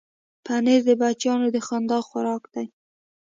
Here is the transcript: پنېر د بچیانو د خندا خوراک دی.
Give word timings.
پنېر 0.45 0.79
د 0.87 0.89
بچیانو 1.01 1.47
د 1.55 1.57
خندا 1.67 1.99
خوراک 2.07 2.43
دی. 2.53 2.65